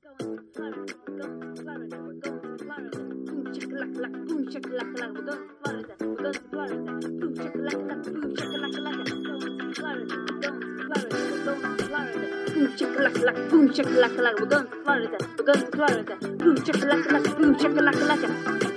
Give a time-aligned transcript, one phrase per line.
[0.00, 2.98] Going to Florida, we're going to Florida, we're going to Florida.
[2.98, 6.76] Boom shakalaka, boom shakalaka, we're going to Florida, we're going to Florida.
[7.18, 12.26] Boom shakalaka, boom shakalaka, going to Florida, going to Florida, we're going to Florida.
[12.54, 16.14] Boom shakalaka, boom shakalaka, we're going to Florida, we're going to Florida.
[16.36, 18.67] Boom shakalaka, boom shakalaka.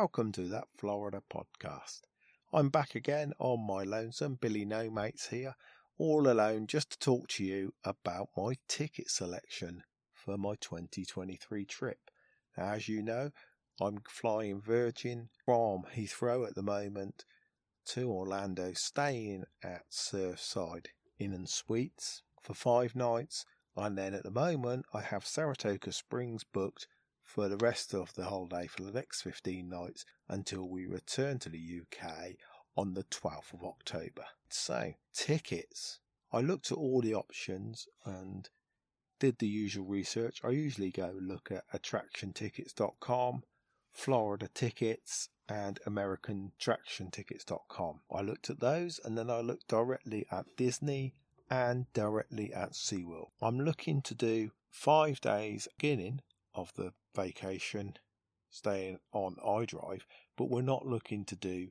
[0.00, 2.00] Welcome to that Florida podcast.
[2.54, 5.56] I'm back again on my lonesome Billy No Mates here,
[5.98, 9.82] all alone just to talk to you about my ticket selection
[10.14, 11.98] for my 2023 trip.
[12.56, 13.30] As you know,
[13.78, 17.26] I'm flying Virgin from Heathrow at the moment
[17.88, 20.86] to Orlando, staying at Surfside
[21.18, 23.44] Inn and Suites for five nights,
[23.76, 26.86] and then at the moment I have Saratoga Springs booked
[27.32, 31.48] for the rest of the holiday for the next 15 nights until we return to
[31.48, 32.34] the UK
[32.76, 34.24] on the 12th of October.
[34.48, 36.00] So, tickets.
[36.32, 38.50] I looked at all the options and
[39.20, 40.40] did the usual research.
[40.42, 43.44] I usually go look at attractiontickets.com,
[43.92, 48.00] Florida Tickets, and AmericanAttractionTickets.com.
[48.12, 51.14] I looked at those and then I looked directly at Disney
[51.48, 53.30] and directly at SeaWorld.
[53.40, 56.22] I'm looking to do five days beginning
[56.54, 57.94] of the vacation
[58.50, 60.02] staying on iDrive,
[60.36, 61.68] but we're not looking to do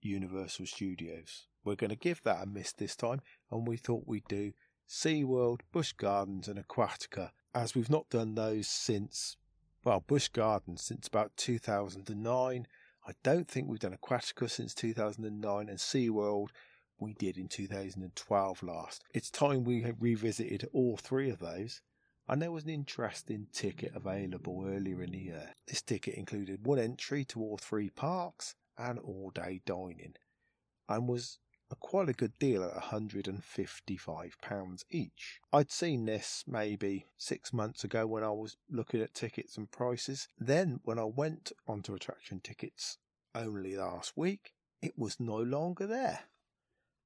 [0.00, 1.46] Universal Studios.
[1.64, 4.52] We're going to give that a miss this time, and we thought we'd do
[4.88, 9.36] SeaWorld, Busch Gardens, and Aquatica, as we've not done those since,
[9.82, 12.66] well, Busch Gardens since about 2009.
[13.08, 16.48] I don't think we've done Aquatica since 2009, and SeaWorld
[16.98, 19.04] we did in 2012 last.
[19.12, 21.82] It's time we revisited all three of those
[22.28, 25.54] and there was an interesting ticket available earlier in the year.
[25.66, 30.14] This ticket included one entry to all three parks and all day dining,
[30.88, 31.38] and was
[31.70, 35.40] a quite a good deal at £155 each.
[35.52, 40.28] I'd seen this maybe six months ago when I was looking at tickets and prices.
[40.38, 42.98] Then, when I went onto attraction tickets
[43.34, 46.20] only last week, it was no longer there.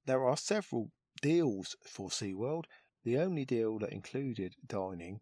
[0.04, 0.90] There are several
[1.22, 2.64] deals for SeaWorld,
[3.04, 5.20] the only deal that included dining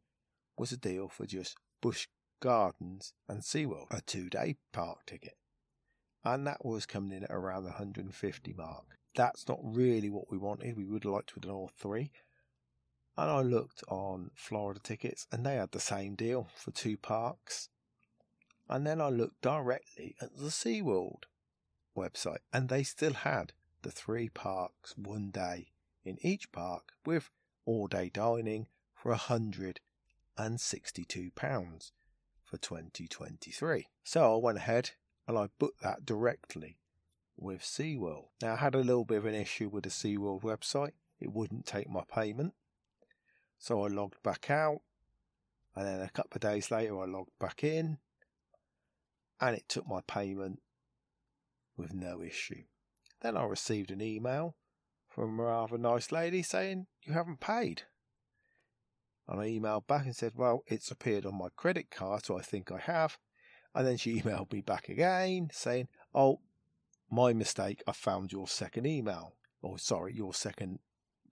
[0.56, 2.08] was a deal for just Busch
[2.40, 5.36] Gardens and SeaWorld, a two day park ticket.
[6.24, 8.98] And that was coming in at around the 150 mark.
[9.14, 10.76] That's not really what we wanted.
[10.76, 12.10] We would have liked to have done all three.
[13.16, 17.68] And I looked on Florida tickets and they had the same deal for two parks.
[18.68, 21.24] And then I looked directly at the SeaWorld
[21.96, 23.52] website and they still had
[23.82, 25.68] the three parks one day
[26.04, 27.30] in each park with
[27.68, 29.80] all day dining for £162
[32.42, 33.86] for 2023.
[34.02, 34.92] So I went ahead
[35.26, 36.78] and I booked that directly
[37.36, 38.28] with SeaWorld.
[38.40, 40.92] Now I had a little bit of an issue with the SeaWorld website.
[41.20, 42.54] It wouldn't take my payment.
[43.58, 44.80] So I logged back out
[45.76, 47.98] and then a couple of days later I logged back in
[49.42, 50.62] and it took my payment
[51.76, 52.62] with no issue.
[53.20, 54.56] Then I received an email
[55.18, 57.82] from a rather nice lady saying, You haven't paid.
[59.26, 62.42] And I emailed back and said, Well, it's appeared on my credit card, so I
[62.42, 63.18] think I have.
[63.74, 66.40] And then she emailed me back again saying, Oh,
[67.10, 69.34] my mistake, I found your second email.
[69.60, 70.78] Or, sorry, your second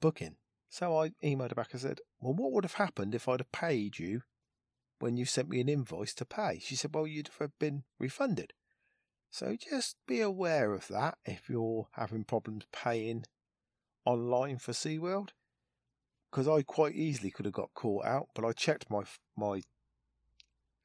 [0.01, 0.35] booking.
[0.69, 3.53] So I emailed her back and said, Well, what would have happened if I'd have
[3.53, 4.23] paid you
[4.99, 6.59] when you sent me an invoice to pay?
[6.61, 8.53] She said, Well, you'd have been refunded.
[9.31, 13.27] So just be aware of that if you're having problems paying
[14.07, 15.31] online for SeaWorld
[16.31, 19.03] because I quite easily could have got caught out, but I checked my
[19.37, 19.63] my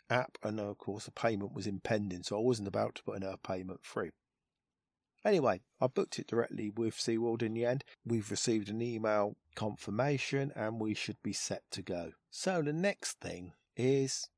[0.10, 3.24] app and of course the payment was impending, so I wasn't about to put in
[3.24, 4.12] a payment through.
[5.24, 7.84] Anyway, I booked it directly with SeaWorld in the end.
[8.06, 12.14] We've received an email confirmation and we should be set to go.
[12.32, 14.30] So the next thing is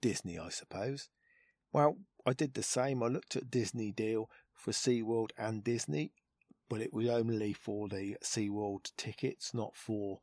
[0.00, 1.10] Disney, I suppose.
[1.72, 3.02] Well, I did the same.
[3.02, 6.12] I looked at Disney deal for SeaWorld and Disney
[6.72, 10.20] but it was only for the SeaWorld tickets, not for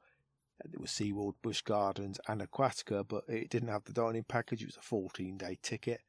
[0.59, 4.63] uh, it was SeaWorld, Busch Gardens, and Aquatica, but it didn't have the dining package.
[4.63, 6.01] It was a 14 day ticket.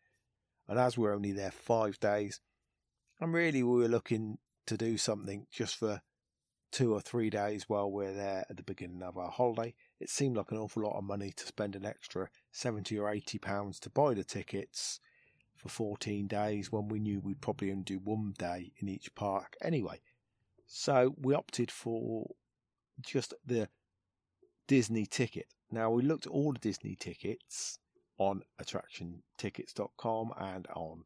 [0.66, 2.40] And as we're only there five days,
[3.20, 6.00] and really we were looking to do something just for
[6.72, 10.38] two or three days while we're there at the beginning of our holiday, it seemed
[10.38, 13.90] like an awful lot of money to spend an extra 70 or 80 pounds to
[13.90, 15.00] buy the tickets
[15.54, 19.54] for 14 days when we knew we'd probably only do one day in each park
[19.60, 20.00] anyway.
[20.72, 22.30] So we opted for
[23.00, 23.68] just the
[24.68, 25.46] Disney ticket.
[25.68, 27.80] Now we looked at all the Disney tickets
[28.18, 31.02] on attractiontickets.com and on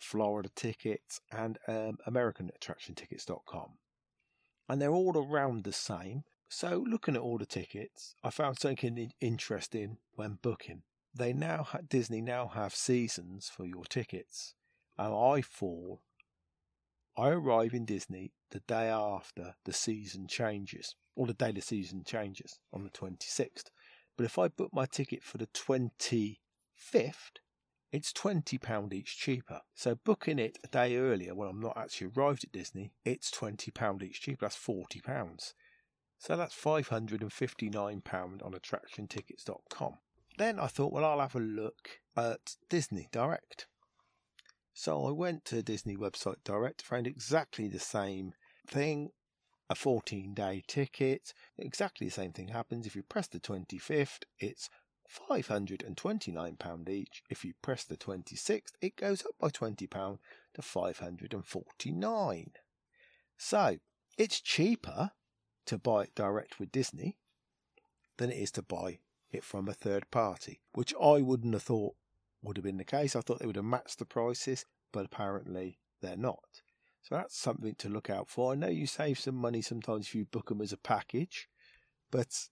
[0.00, 3.70] Florida tickets and um, American attraction tickets.com.
[4.68, 6.22] And they're all around the same.
[6.48, 10.82] So looking at all the tickets, I found something interesting when booking.
[11.12, 14.54] They now Disney now have seasons for your tickets,
[14.96, 16.00] and I fall.
[17.16, 22.04] I arrive in Disney the day after the season changes, or the day the season
[22.04, 23.70] changes on the 26th.
[24.16, 26.36] But if I book my ticket for the 25th,
[27.90, 29.60] it's £20 each cheaper.
[29.74, 34.02] So booking it a day earlier when I'm not actually arrived at Disney, it's £20
[34.02, 34.46] each cheaper.
[34.46, 35.52] That's £40.
[36.18, 39.98] So that's £559 on attractiontickets.com.
[40.38, 43.66] Then I thought, well, I'll have a look at Disney Direct.
[44.74, 48.34] So I went to Disney website direct, found exactly the same
[48.66, 49.10] thing,
[49.68, 51.34] a 14 day ticket.
[51.58, 52.86] Exactly the same thing happens.
[52.86, 54.70] If you press the 25th, it's
[55.30, 57.22] £529 each.
[57.28, 60.18] If you press the 26th, it goes up by £20
[60.54, 62.52] to 549
[63.36, 63.78] So
[64.16, 65.12] it's cheaper
[65.66, 67.18] to buy it direct with Disney
[68.16, 71.94] than it is to buy it from a third party, which I wouldn't have thought
[72.42, 73.14] would have been the case.
[73.16, 76.62] I thought they would have matched the prices, but apparently they're not.
[77.02, 78.52] So that's something to look out for.
[78.52, 81.48] I know you save some money sometimes if you book them as a package,
[82.10, 82.48] but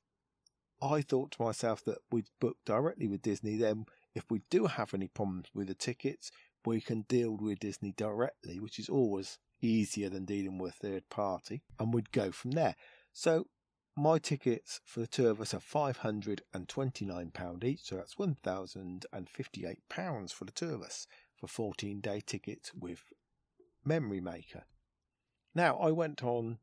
[0.83, 3.57] I thought to myself that we'd book directly with Disney.
[3.57, 6.33] Then, if we do have any problems with the tickets,
[6.65, 11.09] we can deal with Disney directly, which is always easier than dealing with a third
[11.11, 12.75] party, and we'd go from there.
[13.13, 13.47] So,
[14.01, 20.53] my tickets for the two of us are £529 each, so that's £1,058 for the
[20.53, 21.07] two of us
[21.37, 23.13] for 14 day tickets with
[23.85, 24.65] Memory Maker.
[25.55, 26.61] Now, I went on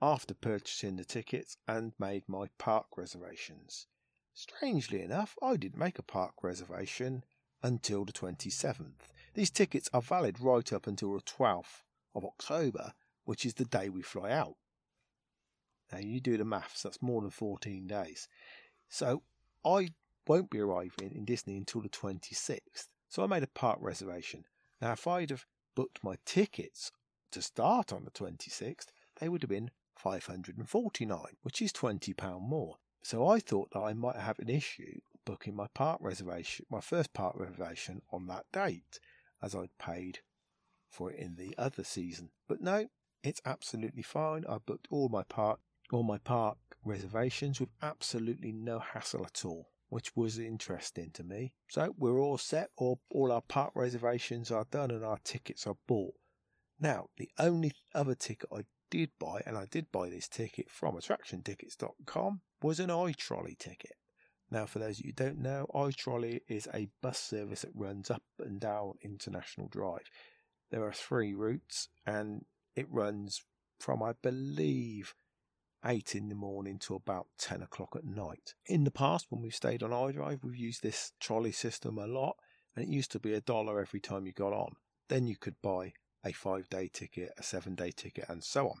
[0.00, 3.86] after purchasing the tickets and made my park reservations.
[4.34, 7.22] Strangely enough, I didn't make a park reservation
[7.62, 9.12] until the 27th.
[9.34, 12.92] These tickets are valid right up until the 12th of October,
[13.24, 14.56] which is the day we fly out.
[15.92, 18.28] Now you do the maths, that's more than 14 days.
[18.88, 19.22] So
[19.64, 19.90] I
[20.26, 22.88] won't be arriving in Disney until the 26th.
[23.08, 24.44] So I made a park reservation.
[24.80, 25.44] Now, if I'd have
[25.74, 26.92] booked my tickets
[27.30, 28.86] to start on the 26th,
[29.20, 32.76] they would have been 549, which is £20 more.
[33.02, 37.12] So I thought that I might have an issue booking my park reservation, my first
[37.12, 38.98] park reservation on that date,
[39.42, 40.20] as I'd paid
[40.90, 42.30] for it in the other season.
[42.48, 42.88] But no,
[43.22, 44.44] it's absolutely fine.
[44.48, 45.60] I booked all my park
[45.92, 51.52] all my park reservations with absolutely no hassle at all, which was interesting to me.
[51.68, 55.76] So we're all set, all, all our park reservations are done and our tickets are
[55.86, 56.14] bought.
[56.80, 60.96] Now, the only other ticket I did buy, and I did buy this ticket from
[60.96, 63.92] attractiontickets.com, was an iTrolley ticket.
[64.50, 68.10] Now, for those of you who don't know, iTrolley is a bus service that runs
[68.10, 70.10] up and down International Drive.
[70.70, 72.44] There are three routes, and
[72.76, 73.44] it runs
[73.80, 75.14] from, I believe,
[75.84, 78.54] 8 in the morning to about 10 o'clock at night.
[78.66, 82.36] In the past, when we've stayed on iDrive, we've used this trolley system a lot,
[82.74, 84.76] and it used to be a dollar every time you got on.
[85.08, 85.94] Then you could buy
[86.24, 88.78] a five day ticket, a seven day ticket, and so on.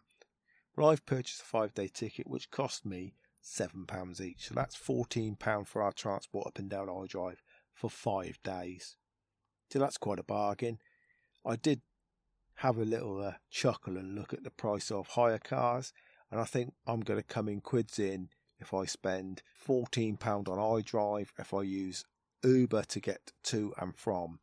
[0.76, 3.14] Well, I've purchased a five day ticket which cost me
[3.44, 4.48] £7 each.
[4.48, 7.38] So that's £14 for our transport up and down iDrive
[7.74, 8.96] for five days.
[9.70, 10.78] So that's quite a bargain.
[11.44, 11.80] I did
[12.56, 15.92] have a little uh, chuckle and look at the price of hire cars,
[16.32, 20.82] and I think I'm going to come in quids in if I spend £14 on
[20.82, 22.04] iDrive, if I use
[22.42, 24.40] Uber to get to and from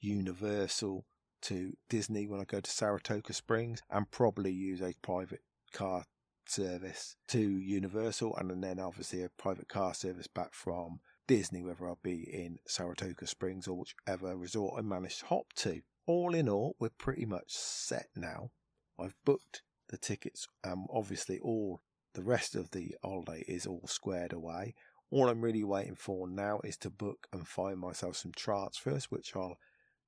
[0.00, 1.06] Universal
[1.42, 5.40] to Disney when I go to Saratoga Springs and probably use a private
[5.72, 6.04] car
[6.46, 11.98] service to Universal and then obviously a private car service back from Disney, whether I'll
[12.02, 15.80] be in Saratoga Springs or whichever resort I manage to hop to.
[16.06, 18.50] All in all, we're pretty much set now.
[18.98, 20.46] I've booked the tickets.
[20.64, 21.80] Um, obviously, all
[22.14, 24.74] the rest of the holiday is all squared away.
[25.10, 29.34] All I'm really waiting for now is to book and find myself some transfers, which
[29.34, 29.58] I'll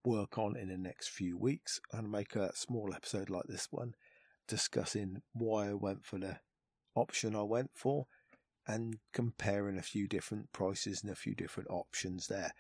[0.05, 3.95] work on in the next few weeks and make a small episode like this one
[4.49, 6.39] discussing why I went for the
[6.95, 8.07] option I went for
[8.67, 12.53] and comparing a few different prices and a few different options there.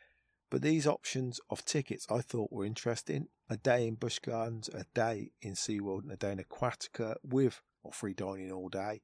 [0.52, 3.28] But these options of tickets I thought were interesting.
[3.48, 7.62] A day in Busch Gardens, a day in SeaWorld, and a day in Aquatica with
[7.82, 9.00] or free dining all day.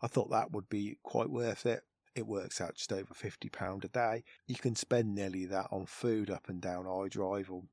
[0.00, 1.82] I thought that would be quite worth it.
[2.14, 4.22] It works out just over £50 a day.
[4.46, 7.64] You can spend nearly that on food up and down iDrive or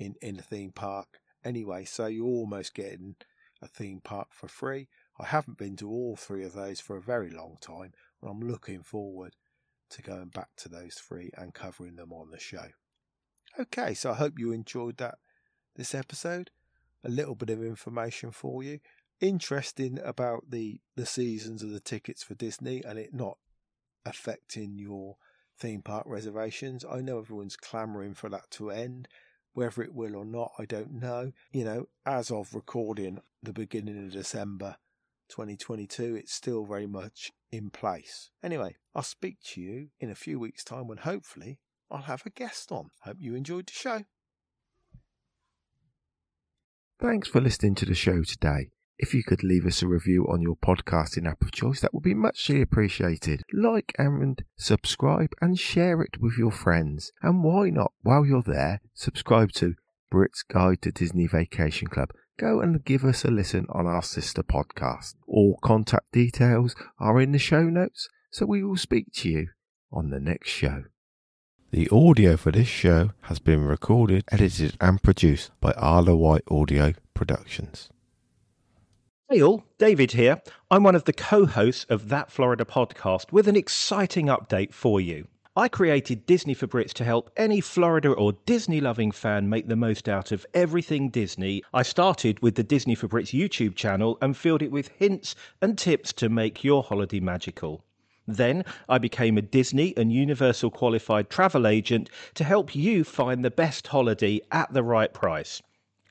[0.00, 3.14] in, in a theme park anyway, so you're almost getting
[3.62, 4.88] a theme park for free.
[5.20, 7.92] I haven't been to all three of those for a very long time.
[8.20, 9.36] And I'm looking forward
[9.92, 12.68] to going back to those three and covering them on the show.
[13.58, 15.16] Okay, so I hope you enjoyed that
[15.76, 16.50] this episode.
[17.04, 18.80] A little bit of information for you.
[19.20, 23.38] Interesting about the the seasons of the tickets for Disney and it not
[24.04, 25.16] affecting your
[25.58, 26.84] theme park reservations.
[26.84, 29.08] I know everyone's clamoring for that to end.
[29.54, 31.32] Whether it will or not, I don't know.
[31.52, 34.76] You know, as of recording the beginning of December
[35.28, 38.30] 2022, it's still very much in place.
[38.42, 41.58] Anyway, I'll speak to you in a few weeks' time when hopefully
[41.90, 42.88] I'll have a guest on.
[43.02, 44.00] Hope you enjoyed the show.
[47.00, 48.70] Thanks for listening to the show today.
[48.98, 52.04] If you could leave us a review on your podcasting app of choice, that would
[52.04, 53.42] be muchly appreciated.
[53.52, 57.10] Like and subscribe and share it with your friends.
[57.20, 59.74] And why not, while you're there, subscribe to
[60.10, 62.10] Brit's Guide to Disney Vacation Club.
[62.42, 65.14] Go and give us a listen on our sister podcast.
[65.28, 69.48] All contact details are in the show notes, so we will speak to you
[69.92, 70.86] on the next show.
[71.70, 76.94] The audio for this show has been recorded, edited, and produced by Arla White Audio
[77.14, 77.90] Productions.
[79.30, 80.42] Hey all, David here.
[80.68, 85.00] I'm one of the co hosts of That Florida podcast with an exciting update for
[85.00, 85.28] you.
[85.54, 89.76] I created Disney for Brits to help any Florida or Disney loving fan make the
[89.76, 91.62] most out of everything Disney.
[91.74, 95.76] I started with the Disney for Brits YouTube channel and filled it with hints and
[95.76, 97.84] tips to make your holiday magical.
[98.26, 103.50] Then I became a Disney and Universal qualified travel agent to help you find the
[103.50, 105.60] best holiday at the right price.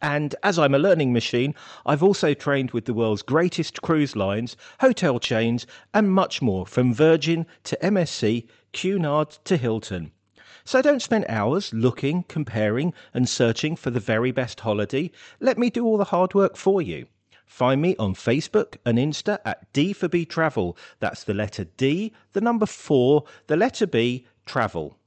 [0.01, 1.53] And as I'm a learning machine,
[1.85, 6.93] I've also trained with the world's greatest cruise lines, hotel chains, and much more from
[6.93, 10.11] Virgin to MSC, Cunard to Hilton.
[10.65, 15.11] So don't spend hours looking, comparing, and searching for the very best holiday.
[15.39, 17.05] Let me do all the hard work for you.
[17.45, 20.77] Find me on Facebook and Insta at D for B Travel.
[20.99, 24.97] That's the letter D, the number four, the letter B, travel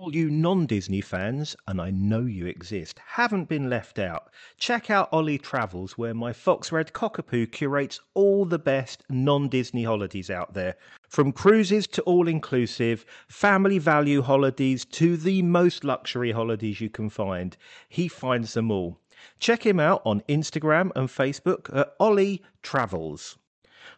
[0.00, 4.30] all you non Disney fans, and I know you exist, haven't been left out.
[4.56, 9.82] Check out Ollie Travels, where my Fox Red Cockapoo curates all the best non Disney
[9.82, 10.76] holidays out there.
[11.08, 17.10] From cruises to all inclusive, family value holidays to the most luxury holidays you can
[17.10, 17.56] find.
[17.88, 19.00] He finds them all.
[19.40, 23.36] Check him out on Instagram and Facebook at Ollie Travels.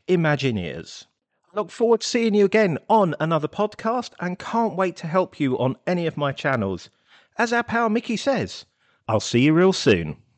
[0.08, 1.04] Imagineers.
[1.52, 5.38] I look forward to seeing you again on another podcast and can't wait to help
[5.38, 6.88] you on any of my channels.
[7.36, 8.64] As our pal Mickey says,
[9.08, 10.16] I'll see you real soon.